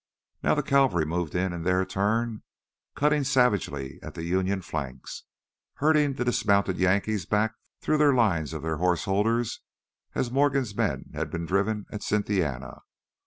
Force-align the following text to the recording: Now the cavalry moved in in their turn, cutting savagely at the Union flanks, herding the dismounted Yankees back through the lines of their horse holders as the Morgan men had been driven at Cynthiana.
Now 0.41 0.55
the 0.55 0.63
cavalry 0.63 1.05
moved 1.05 1.35
in 1.35 1.53
in 1.53 1.61
their 1.61 1.85
turn, 1.85 2.41
cutting 2.95 3.23
savagely 3.23 3.99
at 4.01 4.15
the 4.15 4.23
Union 4.23 4.63
flanks, 4.63 5.25
herding 5.75 6.13
the 6.13 6.25
dismounted 6.25 6.79
Yankees 6.79 7.27
back 7.27 7.53
through 7.81 7.99
the 7.99 8.11
lines 8.11 8.51
of 8.51 8.63
their 8.63 8.77
horse 8.77 9.03
holders 9.05 9.59
as 10.15 10.29
the 10.29 10.33
Morgan 10.33 10.65
men 10.75 11.11
had 11.13 11.29
been 11.29 11.45
driven 11.45 11.85
at 11.91 12.01
Cynthiana. 12.01 12.81